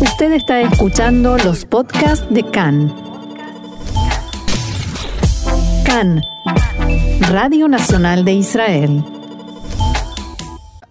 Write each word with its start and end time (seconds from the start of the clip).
Usted 0.00 0.32
está 0.32 0.62
escuchando 0.62 1.36
los 1.36 1.66
podcasts 1.66 2.26
de 2.30 2.42
CAN. 2.42 2.90
CAN, 5.84 6.22
Radio 7.28 7.68
Nacional 7.68 8.24
de 8.24 8.32
Israel. 8.32 9.04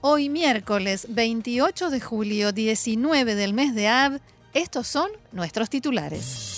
Hoy 0.01 0.29
miércoles 0.29 1.07
28 1.09 1.89
de 1.89 1.99
julio, 1.99 2.51
19 2.51 3.33
del 3.33 3.54
mes 3.55 3.73
de 3.73 3.88
Ab, 3.88 4.21
estos 4.54 4.88
son 4.88 5.10
nuestros 5.32 5.71
titulares. 5.71 6.48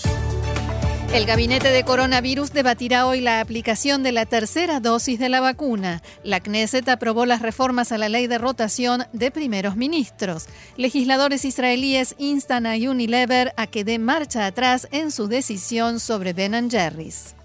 El 1.13 1.25
gabinete 1.25 1.71
de 1.71 1.83
coronavirus 1.83 2.53
debatirá 2.53 3.05
hoy 3.05 3.19
la 3.19 3.41
aplicación 3.41 4.01
de 4.01 4.13
la 4.13 4.25
tercera 4.25 4.79
dosis 4.79 5.19
de 5.19 5.27
la 5.27 5.41
vacuna. 5.41 6.01
La 6.23 6.39
Knesset 6.39 6.87
aprobó 6.87 7.25
las 7.25 7.41
reformas 7.41 7.91
a 7.91 7.97
la 7.97 8.07
ley 8.07 8.27
de 8.27 8.37
rotación 8.37 9.03
de 9.11 9.29
primeros 9.29 9.75
ministros. 9.75 10.47
Legisladores 10.77 11.43
israelíes 11.43 12.15
instan 12.17 12.65
a 12.65 12.75
Unilever 12.75 13.51
a 13.57 13.67
que 13.67 13.83
dé 13.83 13.99
marcha 13.99 14.45
atrás 14.45 14.87
en 14.93 15.11
su 15.11 15.27
decisión 15.27 15.99
sobre 15.99 16.31
Ben 16.31 16.71
Jerry's. 16.71 17.35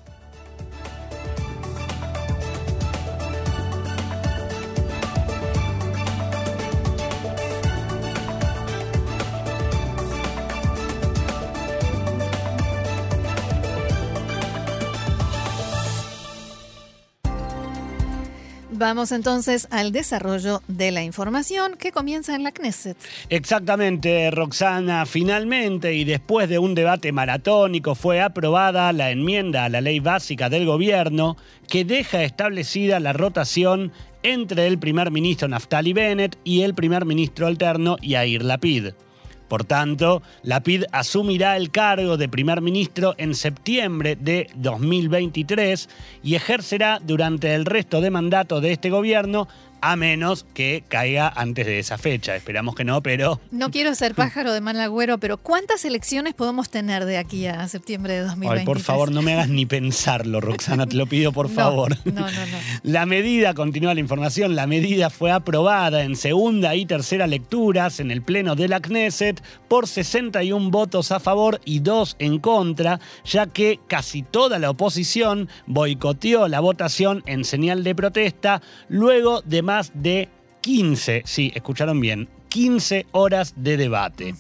Vamos 18.73 19.13
entonces 19.13 19.69
al 19.71 19.93
desarrollo 19.93 20.61
de 20.67 20.91
la 20.91 21.05
información 21.05 21.77
que 21.79 21.93
comienza 21.93 22.35
en 22.35 22.43
la 22.43 22.51
Knesset. 22.51 22.97
Exactamente, 23.29 24.31
Roxana. 24.33 25.07
Finalmente, 25.07 25.95
y 25.95 26.05
después 26.05 26.49
de 26.49 26.59
un 26.59 26.75
debate 26.75 27.13
maratónico, 27.13 27.95
fue 27.95 28.21
aprobada 28.21 28.93
la 28.93 29.11
enmienda 29.11 29.65
a 29.65 29.69
la 29.69 29.81
ley 29.81 30.01
básica 30.01 30.49
del 30.49 30.67
gobierno 30.67 31.37
que 31.69 31.85
deja 31.85 32.25
establecida 32.25 32.99
la 32.99 33.13
rotación 33.13 33.93
entre 34.25 34.67
el 34.67 34.79
primer 34.79 35.13
ministro 35.13 35.47
Naftali 35.47 35.93
Bennett 35.93 36.37
y 36.43 36.63
el 36.63 36.75
primer 36.75 37.05
ministro 37.05 37.47
alterno 37.47 37.97
Yair 38.03 38.43
Lapid. 38.43 38.89
Por 39.49 39.65
tanto, 39.65 40.23
Lapid 40.43 40.85
asumirá 40.93 41.57
el 41.57 41.71
cargo 41.71 42.17
de 42.17 42.29
primer 42.29 42.61
ministro 42.61 43.15
en 43.19 43.35
septiembre 43.35 44.17
de 44.17 44.51
2023 44.57 45.89
y 46.23 46.35
ejercerá 46.35 47.01
durante 47.03 47.55
el 47.55 47.65
resto 47.65 48.01
de 48.01 48.11
mandato 48.11 48.61
de 48.61 48.73
este 48.73 48.91
gobierno 48.91 49.47
a 49.81 49.97
menos 49.97 50.47
que 50.55 50.85
caiga 50.89 51.33
antes 51.35 51.67
de 51.67 51.79
esa 51.79 51.99
fecha. 51.99 52.37
Esperamos 52.37 52.75
que 52.75 52.85
no, 52.85 53.03
pero... 53.03 53.41
No 53.51 53.71
quiero 53.71 53.95
ser 53.95 54.15
pájaro 54.17 54.53
de 54.53 54.61
mal 54.61 54.81
agüero, 54.81 55.19
pero 55.19 55.39
¿cuántas 55.39 55.85
elecciones 55.85 56.35
podemos 56.35 56.71
tener 56.71 57.05
de 57.05 57.19
aquí 57.19 57.47
a 57.47 57.67
septiembre 57.69 58.15
de 58.15 58.21
2023? 58.21 58.61
Ay, 58.61 58.67
por 58.67 58.81
favor, 58.81 59.13
no 59.13 59.23
me 59.23 59.35
hagas 59.35 59.49
ni 59.49 59.67
pensarlo, 59.67 60.41
Roxana, 60.41 60.87
te 60.87 60.97
lo 60.97 61.07
pido 61.07 61.33
por 61.33 61.49
favor. 61.51 61.97
No, 62.05 62.13
no, 62.13 62.27
no. 62.27 62.59
La 62.83 63.07
medida, 63.07 63.55
continúa 63.55 63.95
la 63.95 64.01
información, 64.01 64.55
la 64.55 64.67
medida 64.67 65.11
fue 65.11 65.31
aprobada 65.31 66.03
en 66.03 66.17
segunda 66.17 66.75
y 66.75 66.87
tercera 66.87 67.27
lecturas 67.27 68.01
en 68.01 68.11
el 68.11 68.23
Pleno 68.23 68.57
de 68.57 68.69
la 68.69 68.81
Knesset 68.81 69.43
por 69.69 69.87
61 69.87 70.71
votos 70.71 71.13
a 71.13 71.21
favor 71.21 71.61
y 71.65 71.81
2 71.81 72.17
en 72.19 72.39
contra, 72.39 73.01
ya 73.25 73.47
que 73.47 73.81
casi 73.87 74.23
toda 74.23 74.59
la 74.59 74.71
oposición 74.71 75.49
boicoteó 75.67 76.49
la 76.49 76.61
votación 76.61 77.23
en 77.27 77.45
señal 77.45 77.85
de 77.85 77.95
protesta 77.95 78.63
luego 78.89 79.43
de 79.43 79.63
más 79.67 79.93
de 79.95 80.31
15, 80.63 81.23
sí, 81.27 81.53
escucharon 81.55 82.01
bien, 82.01 82.29
15 82.49 83.05
horas 83.13 83.53
de 83.57 83.77
debate. 83.77 84.35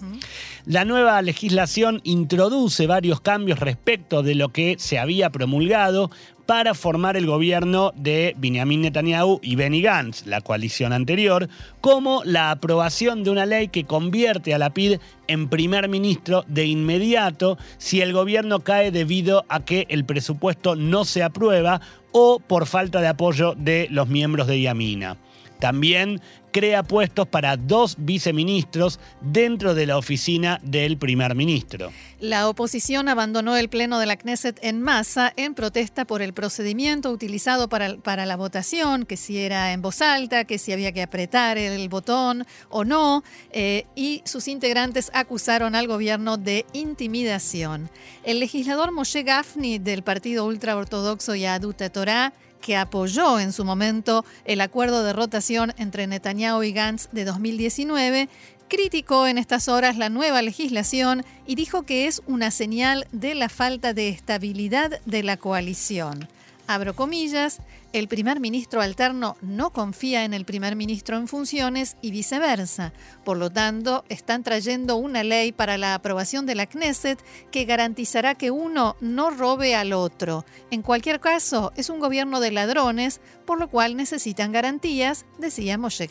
La 0.64 0.86
nueva 0.86 1.20
legislación 1.20 2.00
introduce 2.02 2.86
varios 2.86 3.20
cambios 3.20 3.58
respecto 3.58 4.22
de 4.22 4.34
lo 4.34 4.48
que 4.48 4.76
se 4.78 4.98
había 4.98 5.28
promulgado 5.30 6.10
para 6.46 6.74
formar 6.74 7.16
el 7.16 7.26
gobierno 7.26 7.92
de 7.94 8.34
Benjamin 8.38 8.80
Netanyahu 8.80 9.40
y 9.42 9.56
Benny 9.56 9.82
Gantz, 9.82 10.26
la 10.26 10.40
coalición 10.40 10.92
anterior, 10.92 11.48
como 11.80 12.22
la 12.24 12.50
aprobación 12.52 13.22
de 13.22 13.30
una 13.30 13.44
ley 13.44 13.68
que 13.68 13.84
convierte 13.84 14.54
a 14.54 14.58
la 14.58 14.70
PID 14.70 14.98
en 15.26 15.48
primer 15.48 15.88
ministro 15.88 16.44
de 16.48 16.64
inmediato 16.64 17.58
si 17.78 18.00
el 18.00 18.12
gobierno 18.12 18.60
cae 18.60 18.92
debido 18.92 19.44
a 19.48 19.64
que 19.64 19.86
el 19.90 20.04
presupuesto 20.04 20.74
no 20.76 21.04
se 21.04 21.22
aprueba 21.22 21.80
o 22.12 22.38
por 22.40 22.66
falta 22.66 23.00
de 23.00 23.08
apoyo 23.08 23.54
de 23.56 23.88
los 23.90 24.08
miembros 24.08 24.46
de 24.46 24.62
Yamina. 24.62 25.18
También 25.58 26.20
crea 26.56 26.82
puestos 26.82 27.28
para 27.28 27.58
dos 27.58 27.96
viceministros 27.98 28.98
dentro 29.20 29.74
de 29.74 29.84
la 29.84 29.98
oficina 29.98 30.58
del 30.62 30.96
primer 30.96 31.34
ministro. 31.34 31.92
La 32.18 32.48
oposición 32.48 33.10
abandonó 33.10 33.58
el 33.58 33.68
pleno 33.68 33.98
de 33.98 34.06
la 34.06 34.16
Knesset 34.16 34.58
en 34.62 34.80
masa 34.80 35.34
en 35.36 35.54
protesta 35.54 36.06
por 36.06 36.22
el 36.22 36.32
procedimiento 36.32 37.10
utilizado 37.10 37.68
para, 37.68 38.24
la 38.24 38.36
votación, 38.36 39.04
que 39.04 39.18
si 39.18 39.38
era 39.38 39.74
en 39.74 39.82
voz 39.82 40.00
alta, 40.00 40.44
que 40.44 40.56
si 40.56 40.72
había 40.72 40.92
que 40.92 41.02
apretar 41.02 41.58
el 41.58 41.90
botón 41.90 42.46
o 42.70 42.86
no, 42.86 43.22
eh, 43.50 43.84
y 43.94 44.22
sus 44.24 44.48
integrantes 44.48 45.10
acusaron 45.12 45.74
al 45.74 45.86
gobierno 45.86 46.38
de 46.38 46.64
intimidación. 46.72 47.90
El 48.24 48.40
legislador 48.40 48.92
Moshe 48.92 49.24
Gafni 49.24 49.78
del 49.78 50.02
partido 50.02 50.46
ultraortodoxo 50.46 51.34
Yadut 51.34 51.82
Torah 51.92 52.32
que 52.60 52.76
apoyó 52.76 53.38
en 53.38 53.52
su 53.52 53.64
momento 53.64 54.24
el 54.44 54.60
acuerdo 54.60 55.02
de 55.04 55.12
rotación 55.12 55.72
entre 55.78 56.06
Netanyahu 56.06 56.62
y 56.62 56.72
Gantz 56.72 57.08
de 57.12 57.24
2019, 57.24 58.28
criticó 58.68 59.26
en 59.26 59.38
estas 59.38 59.68
horas 59.68 59.96
la 59.96 60.08
nueva 60.08 60.42
legislación 60.42 61.24
y 61.46 61.54
dijo 61.54 61.84
que 61.84 62.06
es 62.06 62.22
una 62.26 62.50
señal 62.50 63.06
de 63.12 63.34
la 63.34 63.48
falta 63.48 63.92
de 63.92 64.08
estabilidad 64.08 65.00
de 65.04 65.22
la 65.22 65.36
coalición. 65.36 66.28
Abro 66.66 66.94
comillas, 66.94 67.60
el 67.92 68.08
primer 68.08 68.40
ministro 68.40 68.80
alterno 68.80 69.36
no 69.42 69.70
confía 69.72 70.24
en 70.24 70.34
el 70.34 70.44
primer 70.44 70.76
ministro 70.76 71.16
en 71.16 71.28
funciones 71.28 71.96
y 72.02 72.10
viceversa. 72.10 72.92
Por 73.24 73.36
lo 73.36 73.50
tanto, 73.50 74.04
están 74.08 74.42
trayendo 74.42 74.96
una 74.96 75.22
ley 75.22 75.52
para 75.52 75.78
la 75.78 75.94
aprobación 75.94 76.46
de 76.46 76.54
la 76.54 76.66
Knesset 76.66 77.22
que 77.50 77.64
garantizará 77.64 78.34
que 78.34 78.50
uno 78.50 78.96
no 79.00 79.30
robe 79.30 79.74
al 79.74 79.92
otro. 79.92 80.44
En 80.70 80.82
cualquier 80.82 81.20
caso, 81.20 81.72
es 81.76 81.88
un 81.88 82.00
gobierno 82.00 82.40
de 82.40 82.50
ladrones, 82.50 83.20
por 83.44 83.58
lo 83.58 83.68
cual 83.68 83.96
necesitan 83.96 84.52
garantías, 84.52 85.24
decía 85.38 85.78
Moshe. 85.78 86.06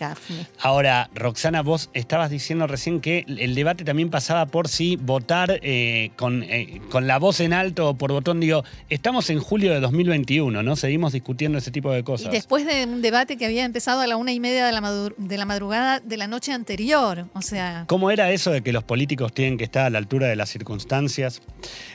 Ahora, 0.59 1.09
Roxana, 1.13 1.61
vos 1.61 1.89
estabas 1.94 2.29
diciendo 2.29 2.67
recién 2.67 3.01
que 3.01 3.25
el 3.27 3.55
debate 3.55 3.83
también 3.83 4.09
pasaba 4.09 4.45
por 4.45 4.67
si 4.67 4.95
votar 4.95 5.59
eh, 5.61 6.11
con, 6.15 6.44
eh, 6.44 6.81
con 6.89 7.07
la 7.07 7.19
voz 7.19 7.39
en 7.39 7.53
alto 7.53 7.89
o 7.89 7.94
por 7.97 8.11
botón. 8.11 8.39
Digo, 8.39 8.63
estamos 8.89 9.29
en 9.29 9.39
julio 9.39 9.73
de 9.73 9.79
2021, 9.79 10.44
¿no? 10.51 10.75
Seguimos 10.75 11.13
discutiendo 11.13 11.57
ese 11.57 11.72
tipo 11.72 11.91
de 11.91 12.03
cosas. 12.03 12.28
Y 12.28 12.31
después 12.31 12.66
de 12.66 12.85
un 12.85 13.01
debate 13.01 13.38
que 13.38 13.45
había 13.45 13.66
empezado 13.66 14.01
a 14.01 14.07
la 14.07 14.17
una 14.17 14.31
y 14.31 14.39
media 14.39 14.66
de 14.66 14.72
la, 14.72 15.11
de 15.17 15.38
la 15.38 15.45
madrugada 15.45 16.00
de 16.00 16.17
la 16.17 16.28
noche 16.28 16.51
anterior, 16.51 17.28
o 17.33 17.41
sea... 17.41 17.85
¿Cómo 17.88 18.11
era 18.11 18.31
eso 18.31 18.51
de 18.51 18.61
que 18.61 18.72
los 18.72 18.83
políticos 18.83 19.33
tienen 19.33 19.57
que 19.57 19.63
estar 19.63 19.85
a 19.85 19.89
la 19.89 19.97
altura 19.97 20.28
de 20.28 20.35
las 20.35 20.50
circunstancias? 20.50 21.41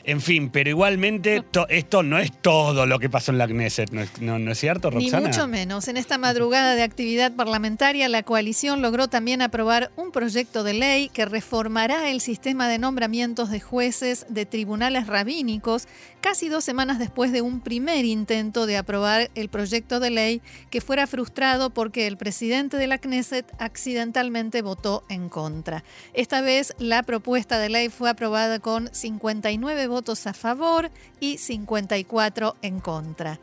En 0.05 0.21
fin, 0.21 0.50
pero 0.50 0.71
igualmente 0.71 1.43
esto 1.69 2.03
no 2.03 2.19
es 2.19 2.33
todo 2.33 2.87
lo 2.87 2.99
que 2.99 3.11
pasó 3.11 3.33
en 3.33 3.38
la 3.38 3.47
Knesset, 3.47 3.91
¿no 3.91 4.03
es, 4.03 4.21
no, 4.21 4.37
es 4.50 4.59
cierto, 4.59 4.91
Roxana? 4.91 5.21
Ni 5.21 5.27
mucho 5.28 5.47
menos. 5.47 5.88
En 5.88 5.97
esta 5.97 6.19
madrugada 6.19 6.75
de 6.75 6.82
actividad 6.82 7.32
parlamentaria, 7.32 8.09
la 8.09 8.22
coalición 8.22 8.82
logró 8.82 9.09
también 9.09 9.43
aprobar 9.43 9.91
un 9.97 10.11
proyecto 10.11 10.65
de 10.65 10.75
ley 10.75 11.09
que 11.09 11.25
reformará 11.25 12.11
el 12.11 12.21
sistema 12.21 12.69
de 12.69 12.78
nombramientos 12.78 13.50
de 13.50 13.61
jueces 13.61 14.27
de 14.28 14.47
tribunales 14.47 15.06
rabínicos 15.06 15.87
casi 16.21 16.49
dos 16.49 16.65
semanas 16.65 16.99
después 16.99 17.32
de 17.32 17.43
un 17.43 17.61
primer 17.61 18.05
intento 18.05 18.40
de 18.41 18.78
aprobar 18.78 19.31
el 19.34 19.51
proyecto 19.51 20.01
de 20.01 20.09
ley 20.09 20.43
que 20.71 20.81
fuera 20.81 21.06
frustrado 21.06 21.69
porque 21.69 22.06
el 22.06 22.17
presidente 22.17 22.78
de 22.78 22.87
la 22.87 22.97
Knesset 22.97 23.45
accidentalmente 23.59 24.62
votó 24.62 25.05
en 25.11 25.28
contra. 25.28 25.84
Esta 26.15 26.41
vez 26.41 26.75
la 26.79 27.03
propuesta 27.03 27.59
de 27.59 27.69
ley 27.69 27.91
fue 27.91 28.09
aprobada 28.09 28.59
con 28.59 28.88
59 28.93 29.88
votos 29.88 30.26
a 30.26 30.32
favor 30.32 30.91
y 31.20 31.37
54 31.37 32.56
en 32.62 32.81
contra. 32.81 33.38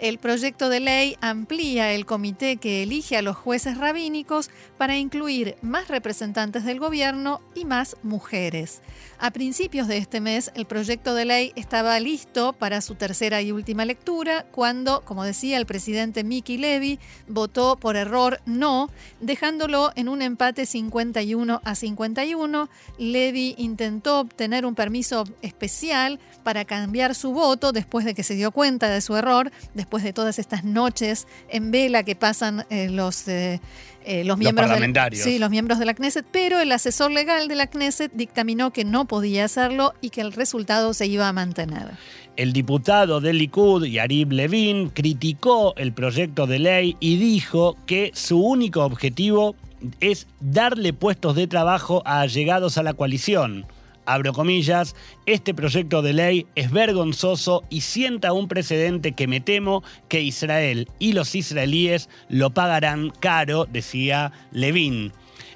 El 0.00 0.16
proyecto 0.16 0.70
de 0.70 0.80
ley 0.80 1.18
amplía 1.20 1.92
el 1.92 2.06
comité 2.06 2.56
que 2.56 2.82
elige 2.82 3.18
a 3.18 3.22
los 3.22 3.36
jueces 3.36 3.76
rabínicos 3.76 4.48
para 4.78 4.96
incluir 4.96 5.56
más 5.60 5.88
representantes 5.88 6.64
del 6.64 6.80
gobierno 6.80 7.42
y 7.54 7.66
más 7.66 7.98
mujeres. 8.02 8.80
A 9.18 9.30
principios 9.30 9.88
de 9.88 9.98
este 9.98 10.22
mes, 10.22 10.52
el 10.54 10.64
proyecto 10.64 11.14
de 11.14 11.26
ley 11.26 11.52
estaba 11.54 12.00
listo 12.00 12.54
para 12.54 12.80
su 12.80 12.94
tercera 12.94 13.42
y 13.42 13.52
última 13.52 13.84
lectura 13.84 14.46
cuando, 14.50 15.02
como 15.02 15.22
decía 15.22 15.58
el 15.58 15.66
presidente 15.66 16.24
Miki 16.24 16.56
Levy, 16.56 16.98
votó 17.28 17.76
por 17.76 17.96
error 17.96 18.40
no, 18.46 18.88
dejándolo 19.20 19.92
en 19.96 20.08
un 20.08 20.22
empate 20.22 20.64
51 20.64 21.60
a 21.62 21.74
51. 21.74 22.70
Levy 22.96 23.54
intentó 23.58 24.20
obtener 24.20 24.64
un 24.64 24.74
permiso 24.74 25.24
especial 25.42 26.18
para 26.42 26.64
cambiar 26.64 27.14
su 27.14 27.32
voto 27.32 27.72
después 27.72 28.06
de 28.06 28.14
que 28.14 28.22
se 28.22 28.34
dio 28.34 28.50
cuenta 28.50 28.88
de 28.88 29.02
su 29.02 29.14
error, 29.14 29.52
después 29.90 30.04
de 30.04 30.12
todas 30.12 30.38
estas 30.38 30.62
noches 30.62 31.26
en 31.48 31.72
vela 31.72 32.04
que 32.04 32.14
pasan 32.14 32.64
eh, 32.70 32.88
los... 32.88 33.26
Eh, 33.26 33.60
eh, 34.02 34.24
los 34.24 34.38
miembros, 34.38 34.66
parlamentarios. 34.66 35.22
De, 35.22 35.30
sí, 35.32 35.38
los 35.38 35.50
miembros 35.50 35.78
de 35.78 35.84
la 35.84 35.92
Knesset, 35.92 36.24
pero 36.30 36.58
el 36.58 36.72
asesor 36.72 37.10
legal 37.10 37.48
de 37.48 37.54
la 37.54 37.66
Knesset 37.66 38.10
dictaminó 38.14 38.72
que 38.72 38.84
no 38.84 39.04
podía 39.04 39.44
hacerlo 39.44 39.92
y 40.00 40.08
que 40.08 40.22
el 40.22 40.32
resultado 40.32 40.94
se 40.94 41.06
iba 41.06 41.28
a 41.28 41.34
mantener. 41.34 41.90
El 42.36 42.54
diputado 42.54 43.20
del 43.20 43.36
Likud, 43.36 43.84
Yarib 43.84 44.32
Levin, 44.32 44.88
criticó 44.88 45.74
el 45.76 45.92
proyecto 45.92 46.46
de 46.46 46.60
ley 46.60 46.96
y 46.98 47.16
dijo 47.16 47.76
que 47.84 48.10
su 48.14 48.40
único 48.40 48.84
objetivo 48.84 49.54
es 50.00 50.26
darle 50.40 50.94
puestos 50.94 51.36
de 51.36 51.46
trabajo 51.46 52.02
a 52.06 52.20
allegados 52.20 52.78
a 52.78 52.82
la 52.82 52.94
coalición. 52.94 53.66
Abro 54.12 54.32
comillas, 54.32 54.96
este 55.24 55.54
proyecto 55.54 56.02
de 56.02 56.12
ley 56.12 56.46
es 56.56 56.72
vergonzoso 56.72 57.62
y 57.70 57.82
sienta 57.82 58.32
un 58.32 58.48
precedente 58.48 59.12
que 59.12 59.28
me 59.28 59.40
temo 59.40 59.84
que 60.08 60.20
Israel 60.20 60.88
y 60.98 61.12
los 61.12 61.36
israelíes 61.36 62.08
lo 62.28 62.50
pagarán 62.50 63.10
caro, 63.20 63.66
decía 63.70 64.32
Levin. 64.50 65.12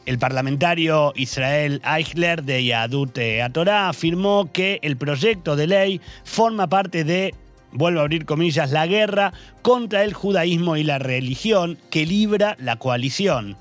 El 0.06 0.20
parlamentario 0.20 1.12
Israel 1.16 1.82
Eichler 1.84 2.44
de 2.44 2.64
Yadut 2.64 3.18
Atorá 3.42 3.88
afirmó 3.88 4.48
que 4.52 4.78
el 4.82 4.96
proyecto 4.96 5.56
de 5.56 5.66
ley 5.66 6.00
forma 6.22 6.68
parte 6.68 7.02
de 7.02 7.34
vuelvo 7.72 7.98
a 7.98 8.02
abrir 8.02 8.24
comillas, 8.24 8.70
la 8.70 8.86
guerra 8.86 9.32
contra 9.62 10.04
el 10.04 10.14
judaísmo 10.14 10.76
y 10.76 10.84
la 10.84 11.00
religión 11.00 11.76
que 11.90 12.06
libra 12.06 12.56
la 12.60 12.76
coalición. 12.76 13.56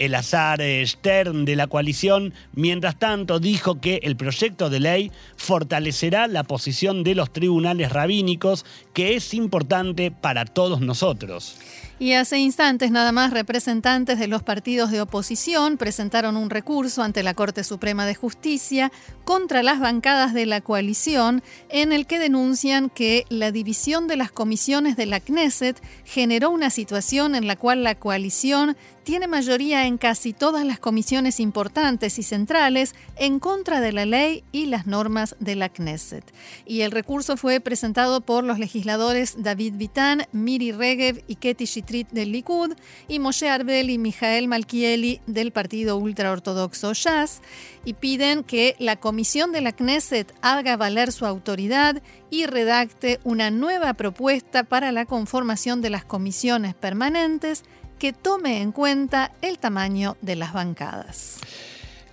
El 0.00 0.14
azar 0.14 0.62
Stern 0.86 1.44
de 1.44 1.56
la 1.56 1.66
coalición, 1.66 2.32
mientras 2.54 2.98
tanto, 2.98 3.38
dijo 3.38 3.82
que 3.82 4.00
el 4.02 4.16
proyecto 4.16 4.70
de 4.70 4.80
ley 4.80 5.12
fortalecerá 5.36 6.26
la 6.26 6.42
posición 6.42 7.04
de 7.04 7.14
los 7.14 7.30
tribunales 7.30 7.92
rabínicos, 7.92 8.64
que 8.94 9.14
es 9.14 9.34
importante 9.34 10.10
para 10.10 10.46
todos 10.46 10.80
nosotros. 10.80 11.58
Y 12.00 12.14
hace 12.14 12.38
instantes 12.38 12.90
nada 12.90 13.12
más 13.12 13.30
representantes 13.30 14.18
de 14.18 14.26
los 14.26 14.42
partidos 14.42 14.90
de 14.90 15.02
oposición 15.02 15.76
presentaron 15.76 16.38
un 16.38 16.48
recurso 16.48 17.02
ante 17.02 17.22
la 17.22 17.34
Corte 17.34 17.62
Suprema 17.62 18.06
de 18.06 18.14
Justicia 18.14 18.90
contra 19.26 19.62
las 19.62 19.80
bancadas 19.80 20.32
de 20.32 20.46
la 20.46 20.62
coalición 20.62 21.42
en 21.68 21.92
el 21.92 22.06
que 22.06 22.18
denuncian 22.18 22.88
que 22.88 23.26
la 23.28 23.52
división 23.52 24.08
de 24.08 24.16
las 24.16 24.32
comisiones 24.32 24.96
de 24.96 25.04
la 25.04 25.20
Knesset 25.20 25.78
generó 26.06 26.48
una 26.48 26.70
situación 26.70 27.34
en 27.34 27.46
la 27.46 27.56
cual 27.56 27.84
la 27.84 27.94
coalición 27.96 28.78
tiene 29.02 29.28
mayoría 29.28 29.86
en 29.86 29.98
casi 29.98 30.32
todas 30.32 30.64
las 30.64 30.78
comisiones 30.78 31.40
importantes 31.40 32.18
y 32.18 32.22
centrales 32.22 32.94
en 33.16 33.40
contra 33.40 33.80
de 33.80 33.92
la 33.92 34.06
ley 34.06 34.44
y 34.52 34.66
las 34.66 34.86
normas 34.86 35.36
de 35.40 35.56
la 35.56 35.68
Knesset. 35.68 36.24
Y 36.66 36.82
el 36.82 36.92
recurso 36.92 37.36
fue 37.36 37.60
presentado 37.60 38.20
por 38.20 38.44
los 38.44 38.58
legisladores 38.58 39.42
David 39.42 39.74
Vitan, 39.76 40.26
Miri 40.32 40.72
Regev 40.72 41.24
y 41.26 41.36
Keti 41.36 41.66
Del 41.90 42.30
Likud 42.30 42.74
y 43.08 43.18
Moshe 43.18 43.48
Arbel 43.48 43.90
y 43.90 43.98
Mijael 43.98 44.46
Malkieli 44.46 45.20
del 45.26 45.50
partido 45.50 45.96
ultraortodoxo 45.96 46.94
Shas 46.94 47.42
y 47.84 47.94
piden 47.94 48.44
que 48.44 48.76
la 48.78 48.96
comisión 48.96 49.50
de 49.50 49.60
la 49.60 49.72
Knesset 49.72 50.32
haga 50.40 50.76
valer 50.76 51.10
su 51.10 51.26
autoridad 51.26 52.00
y 52.30 52.46
redacte 52.46 53.18
una 53.24 53.50
nueva 53.50 53.94
propuesta 53.94 54.62
para 54.62 54.92
la 54.92 55.04
conformación 55.04 55.82
de 55.82 55.90
las 55.90 56.04
comisiones 56.04 56.74
permanentes 56.74 57.64
que 57.98 58.12
tome 58.12 58.62
en 58.62 58.70
cuenta 58.70 59.32
el 59.42 59.58
tamaño 59.58 60.16
de 60.22 60.36
las 60.36 60.52
bancadas. 60.52 61.40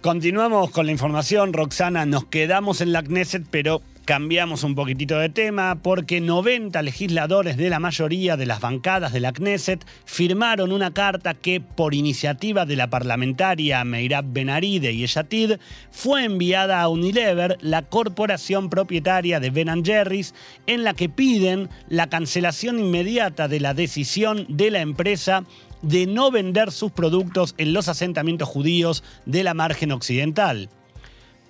Continuamos 0.02 0.72
con 0.72 0.88
la 0.88 0.92
información, 0.92 1.54
Roxana. 1.54 2.06
Nos 2.06 2.26
quedamos 2.26 2.82
en 2.82 2.94
la 2.94 3.04
Knesset, 3.04 3.46
pero 3.50 3.82
cambiamos 4.08 4.64
un 4.64 4.74
poquitito 4.74 5.20
de 5.20 5.28
tema 5.28 5.80
porque 5.84 6.22
90 6.22 6.82
legisladores 6.82 7.58
de 7.58 7.70
la 7.70 7.80
mayoría 7.80 8.38
de 8.38 8.46
las 8.46 8.62
bancadas 8.62 9.12
de 9.12 9.20
la 9.20 9.34
Knesset 9.34 9.86
firmaron 10.06 10.72
una 10.72 10.94
carta 10.94 11.34
que, 11.34 11.60
por 11.60 11.94
iniciativa 11.94 12.66
de 12.66 12.78
la 12.78 12.90
parlamentaria 12.90 13.84
Meirab 13.84 14.24
Benari 14.32 14.80
de 14.80 14.96
Yeshatid, 14.96 15.58
fue 15.92 16.24
enviada 16.24 16.80
a 16.80 16.88
Unilever, 16.88 17.58
la 17.60 17.82
corporación 17.82 18.70
propietaria 18.70 19.42
de 19.42 19.50
Ben 19.50 19.84
Jerry's, 19.84 20.34
en 20.68 20.86
la 20.86 20.94
que 20.94 21.10
piden 21.10 21.68
la 21.90 22.08
cancelación 22.08 22.80
inmediata 22.80 23.50
de 23.50 23.60
la 23.60 23.74
decisión 23.74 24.46
de 24.48 24.72
la 24.72 24.80
empresa 24.80 25.44
de 25.82 26.08
no 26.08 26.32
vender 26.32 26.72
sus 26.72 26.94
productos 26.94 27.56
en 27.58 27.74
los 27.74 27.90
asentamientos 27.90 28.48
judíos 28.48 29.04
de 29.26 29.44
la 29.44 29.54
margen 29.54 29.92
occidental. 29.92 30.70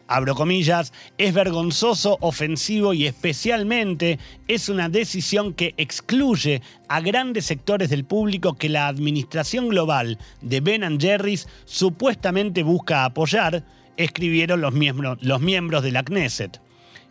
Abro 0.08 0.36
comillas, 0.36 0.94
es 1.18 1.34
vergonzoso, 1.34 2.18
ofensivo 2.22 2.94
y 2.94 3.06
especialmente 3.06 4.20
es 4.48 4.70
una 4.70 4.88
decisión 4.88 5.54
que 5.54 5.74
excluye 5.78 6.62
a 6.88 7.02
grandes 7.02 7.46
sectores 7.46 7.90
del 7.90 8.06
público 8.06 8.56
que 8.56 8.70
la 8.70 8.88
administración 8.88 9.68
global 9.68 10.18
de 10.42 10.62
Ben 10.62 11.00
Jerry's 11.00 11.48
supuestamente 11.66 12.64
busca 12.64 13.04
apoyar, 13.04 13.64
escribieron 13.98 14.62
los 14.62 14.74
los 15.22 15.42
miembros 15.42 15.84
de 15.84 15.92
la 15.92 16.04
Knesset. 16.04 16.62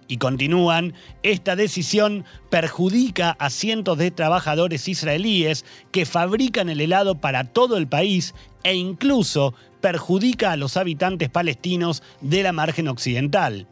Y 0.09 0.19
continúan, 0.19 0.95
esta 1.23 1.57
decisión 1.57 2.25
perjudica 2.49 3.37
a 3.39 3.51
cientos 3.51 3.99
de 3.99 4.11
trabajadores 4.11 4.87
israelíes 4.87 5.65
que 5.91 6.07
fabrican 6.07 6.69
el 6.69 6.81
helado 6.81 7.21
para 7.21 7.45
todo 7.45 7.77
el 7.77 7.89
país 7.89 8.35
e 8.63 8.75
incluso 8.75 9.55
perjudica 9.81 10.53
a 10.53 10.57
los 10.57 10.77
habitantes 10.77 11.29
palestinos 11.29 12.03
de 12.21 12.43
la 12.43 12.53
margen 12.53 12.89
occidental. 12.89 13.67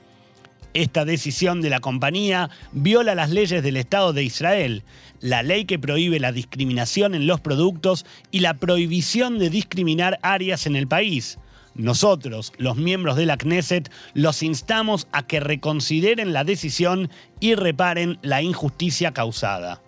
Esta 0.74 1.04
decisión 1.04 1.60
de 1.60 1.70
la 1.70 1.78
compañía 1.78 2.50
viola 2.72 3.14
las 3.14 3.30
leyes 3.30 3.62
del 3.62 3.76
Estado 3.76 4.12
de 4.12 4.24
Israel, 4.24 4.82
la 5.20 5.44
ley 5.44 5.66
que 5.66 5.78
prohíbe 5.78 6.18
la 6.18 6.32
discriminación 6.32 7.14
en 7.14 7.28
los 7.28 7.40
productos 7.40 8.04
y 8.32 8.40
la 8.40 8.54
prohibición 8.54 9.38
de 9.38 9.50
discriminar 9.50 10.18
áreas 10.22 10.66
en 10.66 10.74
el 10.74 10.88
país. 10.88 11.38
Nosotros, 11.74 12.52
los 12.56 12.76
miembros 12.76 13.16
de 13.16 13.26
la 13.26 13.36
Knesset, 13.36 13.90
los 14.14 14.42
instamos 14.42 15.08
a 15.12 15.26
que 15.26 15.40
reconsideren 15.40 16.32
la 16.32 16.44
decisión 16.44 17.10
y 17.40 17.54
reparen 17.54 18.18
la 18.22 18.42
injusticia 18.42 19.12
causada. 19.12 19.80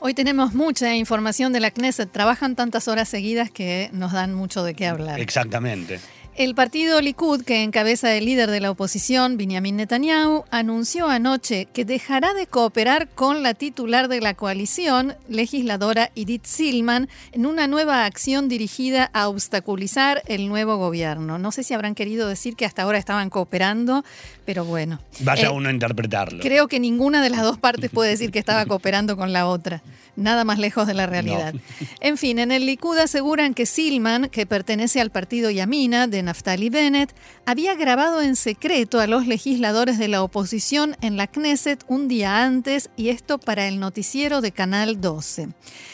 Hoy 0.00 0.14
tenemos 0.14 0.54
mucha 0.54 0.94
información 0.94 1.52
de 1.52 1.60
la 1.60 1.70
Knesset. 1.70 2.10
Trabajan 2.10 2.54
tantas 2.54 2.86
horas 2.88 3.08
seguidas 3.08 3.50
que 3.50 3.90
nos 3.92 4.12
dan 4.12 4.34
mucho 4.34 4.62
de 4.62 4.74
qué 4.74 4.86
hablar. 4.86 5.20
Exactamente. 5.20 6.00
El 6.36 6.54
partido 6.54 7.00
Likud, 7.00 7.44
que 7.44 7.62
encabeza 7.62 8.14
el 8.14 8.26
líder 8.26 8.50
de 8.50 8.60
la 8.60 8.70
oposición, 8.70 9.38
Benjamin 9.38 9.76
Netanyahu, 9.76 10.44
anunció 10.50 11.08
anoche 11.08 11.66
que 11.72 11.86
dejará 11.86 12.34
de 12.34 12.46
cooperar 12.46 13.08
con 13.08 13.42
la 13.42 13.54
titular 13.54 14.08
de 14.08 14.20
la 14.20 14.34
coalición, 14.34 15.14
legisladora 15.30 16.10
Edith 16.14 16.44
Silman, 16.44 17.08
en 17.32 17.46
una 17.46 17.68
nueva 17.68 18.04
acción 18.04 18.50
dirigida 18.50 19.10
a 19.14 19.28
obstaculizar 19.28 20.22
el 20.26 20.48
nuevo 20.48 20.76
gobierno. 20.76 21.38
No 21.38 21.52
sé 21.52 21.62
si 21.62 21.72
habrán 21.72 21.94
querido 21.94 22.28
decir 22.28 22.54
que 22.54 22.66
hasta 22.66 22.82
ahora 22.82 22.98
estaban 22.98 23.30
cooperando, 23.30 24.04
pero 24.44 24.66
bueno. 24.66 25.00
Vaya 25.20 25.46
eh, 25.46 25.50
uno 25.50 25.70
a 25.70 25.72
interpretarlo. 25.72 26.42
Creo 26.42 26.68
que 26.68 26.78
ninguna 26.78 27.22
de 27.22 27.30
las 27.30 27.40
dos 27.40 27.56
partes 27.56 27.90
puede 27.94 28.10
decir 28.10 28.30
que 28.30 28.38
estaba 28.38 28.66
cooperando 28.66 29.16
con 29.16 29.32
la 29.32 29.46
otra. 29.46 29.80
Nada 30.16 30.44
más 30.44 30.58
lejos 30.58 30.86
de 30.86 30.94
la 30.94 31.06
realidad. 31.06 31.54
En 32.00 32.16
fin, 32.16 32.38
en 32.38 32.50
el 32.50 32.64
Likud 32.64 32.96
aseguran 32.96 33.52
que 33.52 33.66
Silman, 33.66 34.28
que 34.30 34.46
pertenece 34.46 35.00
al 35.00 35.10
partido 35.10 35.50
Yamina 35.50 36.06
de 36.06 36.22
Naftali 36.22 36.70
Bennett, 36.70 37.14
había 37.44 37.74
grabado 37.74 38.22
en 38.22 38.34
secreto 38.34 38.98
a 38.98 39.06
los 39.06 39.26
legisladores 39.26 39.98
de 39.98 40.08
la 40.08 40.22
oposición 40.22 40.96
en 41.02 41.16
la 41.16 41.26
Knesset 41.26 41.84
un 41.88 42.08
día 42.08 42.42
antes 42.44 42.90
y 42.96 43.10
esto 43.10 43.38
para 43.38 43.68
el 43.68 43.78
noticiero 43.78 44.40
de 44.40 44.52
Canal 44.52 45.00
12. 45.00 45.48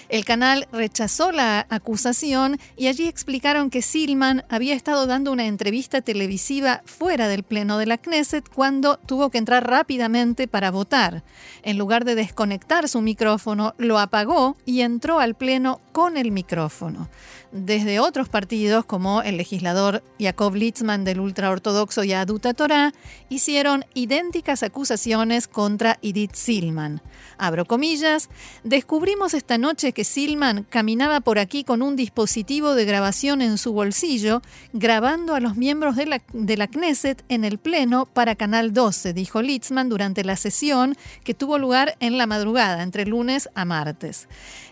El 0.09 0.27
canal 0.27 0.69
rechazó 0.71 1.33
la 1.33 1.67
acusación 1.71 2.59
y 2.77 2.89
allí 2.89 3.09
explicaron 3.09 3.71
que 3.71 3.81
Silman 3.81 4.45
había 4.51 4.75
estado 4.75 5.07
dando 5.07 5.33
una 5.33 5.47
entrevista 5.47 6.03
televisiva 6.03 6.83
fuera 6.85 7.29
del 7.29 7.45
pleno 7.45 7.79
de 7.79 7.87
la 7.87 7.97
Knesset 7.97 8.47
cuando 8.49 8.99
tuvo 8.99 9.31
que 9.31 9.39
entrar 9.39 9.67
rápidamente 9.67 10.49
para 10.49 10.71
votar. 10.71 11.25
En 11.63 11.79
lugar 11.79 12.05
de 12.05 12.15
desconectar 12.15 12.91
su 12.91 13.01
micrófono, 13.01 13.75
lo 13.79 13.99
apagó 14.13 14.59
y 14.67 14.83
entró 14.83 15.21
al 15.21 15.35
pleno 15.35 15.81
con 15.93 16.19
el 16.19 16.33
micrófono 16.33 17.09
desde 17.53 18.01
otros 18.01 18.31
partidos, 18.31 18.87
como 18.87 19.21
el 19.23 19.37
legislador 19.37 20.03
Jacob 20.19 20.55
Litzman 20.55 21.05
del 21.05 21.21
ultraortodoxo 21.21 22.03
Yaduta 22.03 22.55
Torah, 22.55 22.93
hicieron 23.29 23.85
idénticas 23.93 24.63
acusaciones 24.63 25.49
contra 25.49 25.99
Edith 26.01 26.35
Silman. 26.35 27.03
Abro 27.37 27.67
comillas, 27.67 28.31
descubrimos 28.65 29.35
esta 29.35 29.59
noche 29.59 29.93
que 29.93 30.05
Silman 30.05 30.65
caminaba 30.69 31.21
por 31.21 31.39
aquí 31.39 31.63
con 31.63 31.83
un 31.83 31.95
dispositivo 31.95 32.75
de 32.75 32.87
grabación 32.87 33.43
en 33.43 33.59
su 33.59 33.73
bolsillo, 33.73 34.41
grabando 34.73 35.35
a 35.35 35.41
los 35.41 35.57
miembros 35.57 35.97
de 35.97 36.07
la, 36.07 36.23
de 36.33 36.57
la 36.57 36.69
Knesset 36.69 37.23
en 37.29 37.45
el 37.45 37.59
Pleno 37.59 38.07
para 38.07 38.35
Canal 38.35 38.73
12, 38.73 39.13
dijo 39.13 39.43
Litzman 39.43 39.91
durante 39.91 40.25
la 40.25 40.37
sesión 40.37 40.97
que 41.23 41.35
tuvo 41.35 41.59
lugar 41.59 41.97
en 42.01 42.17
la 42.17 42.27
madrugada, 42.27 42.83
entre 42.83 43.05
lunes 43.05 43.51
a 43.55 43.67
martes. 43.67 44.02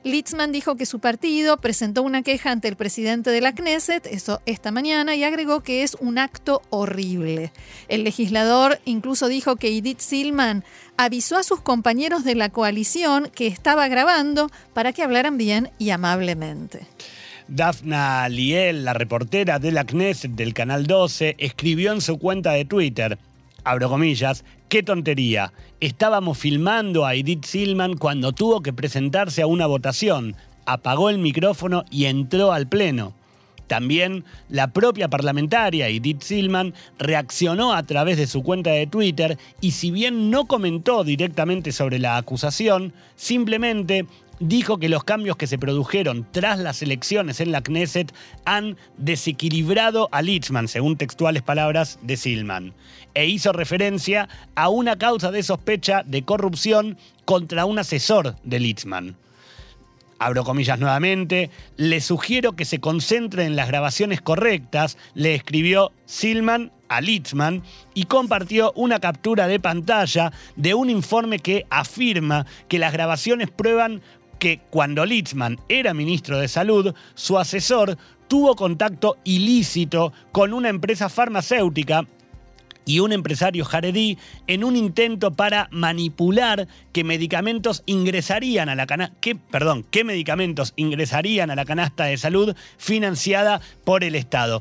Litzman 0.04 0.52
dijo 0.52 0.76
que 0.76 0.86
su 0.86 1.00
partido 1.00 1.58
presentó 1.58 2.02
una 2.02 2.22
queja 2.22 2.50
ante 2.50 2.68
el 2.68 2.76
presidente 2.76 3.30
de 3.30 3.40
la 3.40 3.54
Knesset, 3.54 4.06
eso 4.06 4.40
esta 4.46 4.70
mañana, 4.70 5.14
y 5.14 5.24
agregó 5.24 5.62
que 5.62 5.82
es 5.82 5.96
un 6.00 6.18
acto 6.18 6.62
horrible. 6.70 7.52
El 7.88 8.04
legislador 8.04 8.80
incluso 8.84 9.28
dijo 9.28 9.56
que 9.56 9.68
Edith 9.68 10.00
Silman 10.00 10.64
avisó 10.96 11.36
a 11.36 11.42
sus 11.42 11.60
compañeros 11.60 12.24
de 12.24 12.34
la 12.34 12.50
coalición 12.50 13.30
que 13.34 13.46
estaba 13.46 13.88
grabando 13.88 14.50
para 14.74 14.92
que 14.92 15.02
hablaran 15.02 15.38
bien 15.38 15.70
y 15.78 15.90
amablemente. 15.90 16.86
Dafna 17.48 18.28
Liel, 18.28 18.84
la 18.84 18.92
reportera 18.92 19.58
de 19.58 19.72
la 19.72 19.84
Knesset 19.84 20.30
del 20.30 20.54
Canal 20.54 20.86
12, 20.86 21.34
escribió 21.38 21.92
en 21.92 22.00
su 22.00 22.16
cuenta 22.18 22.52
de 22.52 22.64
Twitter, 22.64 23.18
abro 23.64 23.88
comillas, 23.88 24.44
qué 24.68 24.82
tontería, 24.82 25.52
estábamos 25.80 26.38
filmando 26.38 27.06
a 27.06 27.14
Edith 27.14 27.44
Silman 27.44 27.96
cuando 27.96 28.32
tuvo 28.32 28.62
que 28.62 28.72
presentarse 28.72 29.42
a 29.42 29.46
una 29.46 29.66
votación, 29.66 30.36
apagó 30.66 31.10
el 31.10 31.18
micrófono 31.18 31.84
y 31.90 32.06
entró 32.06 32.52
al 32.52 32.68
pleno. 32.68 33.14
También 33.70 34.24
la 34.48 34.72
propia 34.72 35.06
parlamentaria 35.06 35.86
Edith 35.86 36.22
Silman 36.22 36.74
reaccionó 36.98 37.72
a 37.72 37.84
través 37.84 38.16
de 38.16 38.26
su 38.26 38.42
cuenta 38.42 38.70
de 38.70 38.88
Twitter 38.88 39.38
y 39.60 39.70
si 39.70 39.92
bien 39.92 40.28
no 40.28 40.46
comentó 40.46 41.04
directamente 41.04 41.70
sobre 41.70 42.00
la 42.00 42.16
acusación, 42.16 42.92
simplemente 43.14 44.06
dijo 44.40 44.78
que 44.78 44.88
los 44.88 45.04
cambios 45.04 45.36
que 45.36 45.46
se 45.46 45.56
produjeron 45.56 46.26
tras 46.32 46.58
las 46.58 46.82
elecciones 46.82 47.38
en 47.38 47.52
la 47.52 47.62
Knesset 47.62 48.12
han 48.44 48.76
desequilibrado 48.96 50.08
a 50.10 50.20
Litzman, 50.20 50.66
según 50.66 50.96
textuales 50.96 51.44
palabras 51.44 52.00
de 52.02 52.16
Silman, 52.16 52.74
e 53.14 53.26
hizo 53.26 53.52
referencia 53.52 54.28
a 54.56 54.68
una 54.68 54.98
causa 54.98 55.30
de 55.30 55.44
sospecha 55.44 56.02
de 56.04 56.24
corrupción 56.24 56.98
contra 57.24 57.66
un 57.66 57.78
asesor 57.78 58.34
de 58.42 58.58
Litzman. 58.58 59.16
Abro 60.22 60.44
comillas 60.44 60.78
nuevamente, 60.78 61.48
le 61.78 62.02
sugiero 62.02 62.52
que 62.52 62.66
se 62.66 62.78
concentre 62.78 63.46
en 63.46 63.56
las 63.56 63.68
grabaciones 63.68 64.20
correctas, 64.20 64.98
le 65.14 65.34
escribió 65.34 65.92
Silman 66.04 66.72
a 66.90 67.00
Litzman 67.00 67.62
y 67.94 68.04
compartió 68.04 68.72
una 68.76 69.00
captura 69.00 69.46
de 69.46 69.58
pantalla 69.58 70.30
de 70.56 70.74
un 70.74 70.90
informe 70.90 71.38
que 71.38 71.64
afirma 71.70 72.44
que 72.68 72.78
las 72.78 72.92
grabaciones 72.92 73.48
prueban 73.50 74.02
que 74.38 74.60
cuando 74.68 75.06
Litzman 75.06 75.58
era 75.70 75.94
ministro 75.94 76.38
de 76.38 76.48
Salud, 76.48 76.94
su 77.14 77.38
asesor 77.38 77.96
tuvo 78.28 78.56
contacto 78.56 79.16
ilícito 79.24 80.12
con 80.32 80.52
una 80.52 80.68
empresa 80.68 81.08
farmacéutica 81.08 82.06
y 82.90 82.98
un 82.98 83.12
empresario 83.12 83.64
jaredí 83.64 84.18
en 84.48 84.64
un 84.64 84.74
intento 84.74 85.30
para 85.30 85.68
manipular 85.70 86.66
qué 86.92 87.04
medicamentos 87.04 87.84
ingresarían 87.86 88.68
a 88.68 88.74
la 88.74 88.86
canasta, 88.86 89.16
perdón, 89.50 89.86
qué 89.92 90.02
medicamentos 90.02 90.72
ingresarían 90.74 91.52
a 91.52 91.54
la 91.54 91.64
canasta 91.64 92.06
de 92.06 92.16
salud 92.16 92.56
financiada 92.78 93.60
por 93.84 94.02
el 94.02 94.16
Estado 94.16 94.60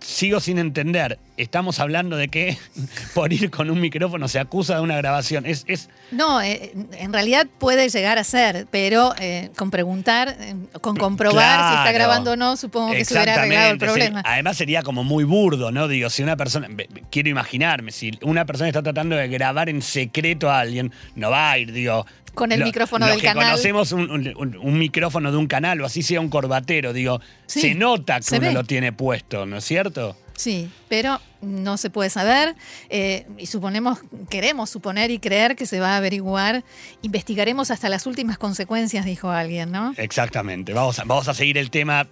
sigo 0.00 0.40
sin 0.40 0.58
entender. 0.58 1.18
Estamos 1.36 1.80
hablando 1.80 2.16
de 2.16 2.28
que 2.28 2.58
por 3.14 3.32
ir 3.32 3.50
con 3.50 3.70
un 3.70 3.80
micrófono 3.80 4.28
se 4.28 4.38
acusa 4.38 4.76
de 4.76 4.80
una 4.82 4.96
grabación. 4.96 5.46
Es, 5.46 5.64
es... 5.66 5.88
No, 6.10 6.42
eh, 6.42 6.72
en 6.92 7.12
realidad 7.12 7.46
puede 7.58 7.88
llegar 7.88 8.18
a 8.18 8.24
ser, 8.24 8.66
pero 8.70 9.14
eh, 9.18 9.50
con 9.56 9.70
preguntar, 9.70 10.36
eh, 10.38 10.54
con 10.80 10.96
comprobar 10.96 11.70
si 11.70 11.78
está 11.78 11.92
grabando 11.92 12.32
o 12.32 12.36
no, 12.36 12.56
supongo 12.56 12.92
que 12.92 13.04
se 13.04 13.14
hubiera 13.14 13.34
arreglado 13.34 13.72
el 13.72 13.78
problema. 13.78 14.22
Además 14.24 14.56
sería 14.56 14.82
como 14.82 15.04
muy 15.04 15.24
burdo, 15.24 15.70
¿no? 15.70 15.88
Digo, 15.88 16.10
si 16.10 16.22
una 16.22 16.36
persona, 16.36 16.68
quiero 17.10 17.28
imaginarme, 17.28 17.92
si 17.92 18.12
una 18.22 18.44
persona 18.44 18.68
está 18.68 18.82
tratando 18.82 19.16
de 19.16 19.28
grabar 19.28 19.68
en 19.68 19.82
secreto 19.82 20.50
a 20.50 20.60
alguien, 20.60 20.92
no 21.14 21.30
va 21.30 21.52
a 21.52 21.58
ir, 21.58 21.72
digo, 21.72 22.06
con 22.34 22.52
el 22.52 22.64
micrófono 22.64 23.06
del 23.06 23.20
que 23.20 23.26
canal. 23.26 23.44
Conocemos 23.44 23.92
un, 23.92 24.78
micrófono 24.78 25.30
de 25.30 25.36
un 25.36 25.46
canal 25.46 25.80
o 25.80 25.86
así 25.86 26.02
sea 26.02 26.20
un 26.20 26.28
corbatero, 26.28 26.92
digo, 26.92 27.20
se 27.46 27.74
nota 27.74 28.20
que 28.20 28.36
uno 28.36 28.52
lo 28.52 28.64
tiene 28.64 28.92
puesto, 28.92 29.46
¿no 29.46 29.56
es 29.58 29.64
cierto? 29.64 30.16
Sí, 30.36 30.70
pero 30.88 31.20
no 31.42 31.76
se 31.76 31.90
puede 31.90 32.08
saber 32.08 32.56
eh, 32.88 33.26
y 33.36 33.44
suponemos, 33.44 33.98
queremos 34.30 34.70
suponer 34.70 35.10
y 35.10 35.18
creer 35.18 35.54
que 35.54 35.66
se 35.66 35.80
va 35.80 35.92
a 35.92 35.96
averiguar. 35.98 36.64
Investigaremos 37.02 37.70
hasta 37.70 37.90
las 37.90 38.06
últimas 38.06 38.38
consecuencias, 38.38 39.04
dijo 39.04 39.30
alguien, 39.30 39.70
¿no? 39.70 39.92
Exactamente. 39.98 40.72
Vamos 40.72 40.98
a, 40.98 41.04
vamos 41.04 41.28
a 41.28 41.34
seguir 41.34 41.58
el 41.58 41.70
tema 41.70 42.08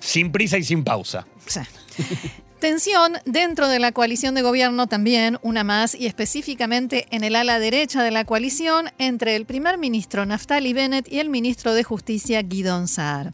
sin 0.00 0.32
prisa 0.32 0.58
y 0.58 0.64
sin 0.64 0.82
pausa. 0.82 1.24
Sí. 1.46 1.60
Tensión 2.62 3.14
dentro 3.24 3.66
de 3.66 3.80
la 3.80 3.90
coalición 3.90 4.36
de 4.36 4.42
gobierno 4.42 4.86
también, 4.86 5.36
una 5.42 5.64
más, 5.64 5.96
y 5.96 6.06
específicamente 6.06 7.08
en 7.10 7.24
el 7.24 7.34
ala 7.34 7.58
derecha 7.58 8.04
de 8.04 8.12
la 8.12 8.24
coalición 8.24 8.88
entre 8.98 9.34
el 9.34 9.46
primer 9.46 9.78
ministro 9.78 10.24
Naftali 10.26 10.72
Bennett 10.72 11.12
y 11.12 11.18
el 11.18 11.28
ministro 11.28 11.74
de 11.74 11.82
Justicia 11.82 12.40
Guidon 12.42 12.86
Saar. 12.86 13.32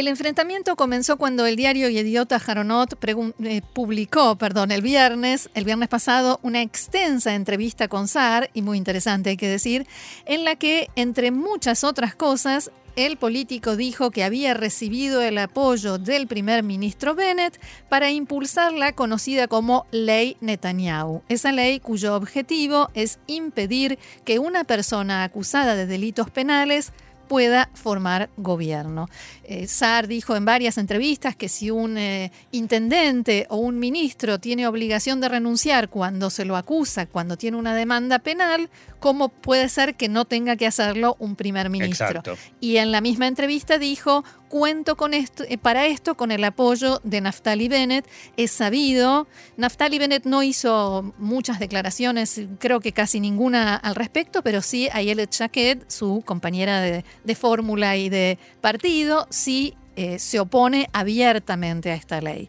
El 0.00 0.08
enfrentamiento 0.08 0.76
comenzó 0.76 1.18
cuando 1.18 1.44
el 1.44 1.56
diario 1.56 1.90
Idiota 1.90 2.40
Jaronot 2.40 2.96
eh, 3.04 3.60
publicó, 3.74 4.34
perdón, 4.36 4.70
el 4.70 4.80
viernes, 4.80 5.50
el 5.52 5.66
viernes 5.66 5.90
pasado, 5.90 6.40
una 6.42 6.62
extensa 6.62 7.34
entrevista 7.34 7.86
con 7.86 8.08
Saar, 8.08 8.48
y 8.54 8.62
muy 8.62 8.78
interesante 8.78 9.28
hay 9.28 9.36
que 9.36 9.46
decir, 9.46 9.86
en 10.24 10.44
la 10.44 10.56
que, 10.56 10.88
entre 10.96 11.32
muchas 11.32 11.84
otras 11.84 12.14
cosas, 12.14 12.70
el 12.96 13.18
político 13.18 13.76
dijo 13.76 14.10
que 14.10 14.24
había 14.24 14.54
recibido 14.54 15.20
el 15.20 15.36
apoyo 15.36 15.98
del 15.98 16.26
primer 16.26 16.62
ministro 16.62 17.14
Bennett 17.14 17.60
para 17.90 18.10
impulsar 18.10 18.72
la 18.72 18.92
conocida 18.92 19.48
como 19.48 19.84
Ley 19.90 20.38
Netanyahu, 20.40 21.22
esa 21.28 21.52
ley 21.52 21.78
cuyo 21.78 22.16
objetivo 22.16 22.88
es 22.94 23.18
impedir 23.26 23.98
que 24.24 24.38
una 24.38 24.64
persona 24.64 25.24
acusada 25.24 25.76
de 25.76 25.84
delitos 25.84 26.30
penales 26.30 26.94
pueda 27.30 27.70
formar 27.74 28.28
gobierno. 28.36 29.08
Eh, 29.44 29.68
Saar 29.68 30.08
dijo 30.08 30.34
en 30.34 30.44
varias 30.44 30.78
entrevistas 30.78 31.36
que 31.36 31.48
si 31.48 31.70
un 31.70 31.96
eh, 31.96 32.32
intendente 32.50 33.46
o 33.50 33.58
un 33.58 33.78
ministro 33.78 34.40
tiene 34.40 34.66
obligación 34.66 35.20
de 35.20 35.28
renunciar 35.28 35.90
cuando 35.90 36.28
se 36.28 36.44
lo 36.44 36.56
acusa, 36.56 37.06
cuando 37.06 37.36
tiene 37.36 37.56
una 37.56 37.72
demanda 37.76 38.18
penal, 38.18 38.68
¿cómo 38.98 39.28
puede 39.28 39.68
ser 39.68 39.94
que 39.94 40.08
no 40.08 40.24
tenga 40.24 40.56
que 40.56 40.66
hacerlo 40.66 41.14
un 41.20 41.36
primer 41.36 41.70
ministro? 41.70 42.20
Y 42.58 42.78
en 42.78 42.90
la 42.90 43.00
misma 43.00 43.28
entrevista 43.28 43.78
dijo, 43.78 44.24
cuento 44.50 44.96
con 44.96 45.14
esto, 45.14 45.44
eh, 45.48 45.56
para 45.56 45.86
esto 45.86 46.16
con 46.16 46.32
el 46.32 46.44
apoyo 46.44 47.00
de 47.04 47.22
Naftali 47.22 47.68
Bennett. 47.68 48.04
Es 48.36 48.50
sabido, 48.50 49.26
Naftali 49.56 49.98
Bennett 49.98 50.26
no 50.26 50.42
hizo 50.42 51.14
muchas 51.16 51.58
declaraciones, 51.58 52.42
creo 52.58 52.80
que 52.80 52.92
casi 52.92 53.20
ninguna 53.20 53.76
al 53.76 53.94
respecto, 53.94 54.42
pero 54.42 54.60
sí 54.60 54.88
Ayelet 54.92 55.32
Shaked, 55.32 55.84
su 55.86 56.22
compañera 56.26 56.82
de, 56.82 57.04
de 57.24 57.34
fórmula 57.34 57.96
y 57.96 58.10
de 58.10 58.38
partido, 58.60 59.26
sí 59.30 59.74
eh, 59.96 60.18
se 60.18 60.40
opone 60.40 60.88
abiertamente 60.92 61.90
a 61.90 61.94
esta 61.94 62.20
ley. 62.20 62.48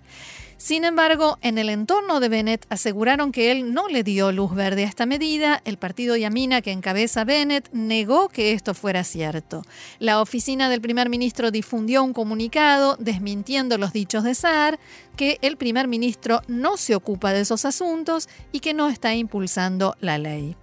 Sin 0.61 0.85
embargo, 0.85 1.39
en 1.41 1.57
el 1.57 1.69
entorno 1.69 2.19
de 2.19 2.29
Bennett 2.29 2.67
aseguraron 2.69 3.31
que 3.31 3.51
él 3.51 3.73
no 3.73 3.87
le 3.87 4.03
dio 4.03 4.31
luz 4.31 4.53
verde 4.53 4.85
a 4.85 4.87
esta 4.87 5.07
medida. 5.07 5.59
El 5.65 5.77
partido 5.77 6.15
Yamina 6.15 6.61
que 6.61 6.71
encabeza 6.71 7.23
Bennett 7.23 7.67
negó 7.71 8.29
que 8.29 8.53
esto 8.53 8.75
fuera 8.75 9.03
cierto. 9.03 9.63
La 9.97 10.21
oficina 10.21 10.69
del 10.69 10.79
primer 10.79 11.09
ministro 11.09 11.49
difundió 11.49 12.03
un 12.03 12.13
comunicado 12.13 12.95
desmintiendo 12.99 13.79
los 13.79 13.91
dichos 13.91 14.23
de 14.23 14.35
Saar, 14.35 14.79
que 15.17 15.39
el 15.41 15.57
primer 15.57 15.87
ministro 15.87 16.41
no 16.47 16.77
se 16.77 16.93
ocupa 16.93 17.33
de 17.33 17.41
esos 17.41 17.65
asuntos 17.65 18.29
y 18.51 18.59
que 18.59 18.75
no 18.75 18.87
está 18.87 19.15
impulsando 19.15 19.95
la 19.99 20.19
ley. 20.19 20.55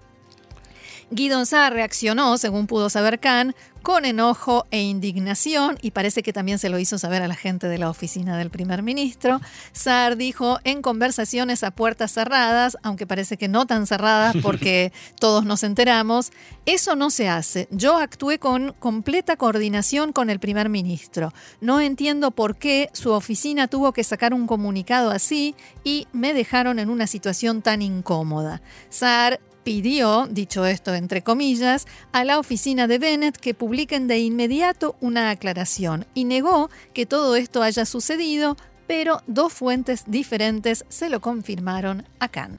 Guido 1.11 1.45
Saar 1.45 1.73
reaccionó, 1.73 2.37
según 2.37 2.67
pudo 2.67 2.89
saber 2.89 3.19
Khan, 3.19 3.57
con 3.89 4.05
enojo 4.05 4.67
e 4.71 4.83
indignación 4.83 5.79
y 5.81 5.93
parece 5.93 6.23
que 6.23 6.35
también 6.35 6.59
se 6.59 6.69
lo 6.69 6.79
hizo 6.79 6.99
saber 6.99 7.23
a 7.23 7.27
la 7.27 7.35
gente 7.35 7.69
de 7.69 7.79
la 7.79 7.89
oficina 7.89 8.37
del 8.37 8.51
primer 8.51 8.83
ministro. 8.83 9.41
Saar 9.73 10.19
dijo 10.19 10.59
en 10.65 10.83
conversaciones 10.83 11.65
a 11.65 11.71
puertas 11.71 12.13
cerradas, 12.13 12.77
aunque 12.83 13.07
parece 13.07 13.39
que 13.39 13.49
no 13.49 13.67
tan 13.67 13.87
cerradas 13.87 14.37
porque 14.43 14.93
todos 15.19 15.47
nos 15.47 15.63
enteramos, 15.63 16.33
eso 16.67 16.97
no 16.97 17.09
se 17.09 17.31
hace. 17.31 17.67
Yo 17.71 17.97
actué 17.97 18.39
con 18.39 18.75
completa 18.79 19.39
coordinación 19.39 20.13
con 20.13 20.29
el 20.29 20.39
primer 20.39 20.69
ministro. 20.69 21.33
No 21.63 21.81
entiendo 21.81 22.31
por 22.31 22.59
qué 22.59 22.91
su 22.93 23.13
oficina 23.13 23.69
tuvo 23.69 23.95
que 23.95 24.05
sacar 24.05 24.35
un 24.35 24.47
comunicado 24.47 25.11
así 25.11 25.55
y 25.83 26.09
me 26.13 26.35
dejaron 26.35 26.79
en 26.79 26.91
una 26.91 27.07
situación 27.07 27.63
tan 27.63 27.81
incómoda. 27.81 28.61
Saar 28.91 29.41
pidió, 29.65 30.27
dicho 30.31 30.65
esto 30.67 30.95
entre 30.95 31.23
comillas, 31.23 31.87
a 32.13 32.25
la 32.25 32.39
oficina 32.39 32.87
de 32.87 32.99
Bennett 32.99 33.37
que 33.37 33.55
publiquen 33.55 34.09
de 34.09 34.19
inmediato 34.19 34.97
una 35.01 35.31
aclaración 35.31 36.07
y 36.15 36.25
negó 36.25 36.71
que 36.95 37.07
todo 37.07 37.37
esto 37.37 37.63
haya 37.63 37.85
sucedido, 37.85 38.57
pero 38.87 39.23
dos 39.27 39.53
fuentes 39.53 40.05
diferentes 40.07 40.85
se 40.89 41.09
lo 41.09 41.21
confirmaron 41.21 42.05
a 42.19 42.29
Khan. 42.29 42.57